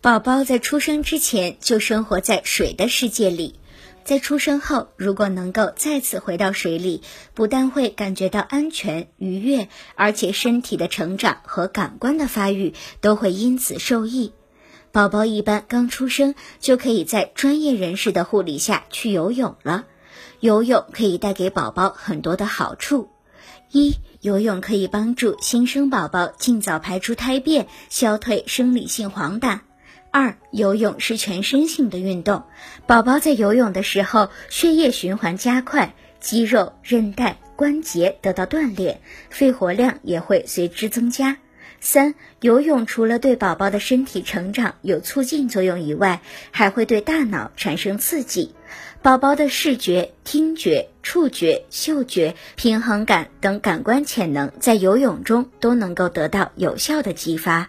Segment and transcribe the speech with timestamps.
[0.00, 3.58] 宝宝在出生之前就生活在水的世界里，
[4.04, 7.02] 在出生后如果能够再次回到水里，
[7.34, 14.32] 不但会感觉到安全愉悦，而且身体的成长和感官的发育都会因此受益。
[14.92, 19.84] 宝宝一般刚出生就可以在专业人士的护理下去游泳了。
[20.38, 23.08] 游泳可以带给宝宝很多的好处：
[23.72, 29.58] 一、游泳可以帮助新生宝宝尽早排出胎便，消退生理性黄疸；
[30.10, 32.44] 二、游泳是全身性的运动，
[32.86, 41.36] 宝宝在游泳的时候，血液循环加快，肌肉、韧带、关节得到锻炼，肺活量也会随之增加。
[41.80, 46.20] 三、游泳除了对宝宝的身体成长有促进作用以外，
[46.50, 48.52] 还会对大脑产生刺激，
[49.00, 57.68] 宝宝的视觉、听觉、触觉、嗅觉、平衡感等感官潜能在游泳中都能够得到有效的激发。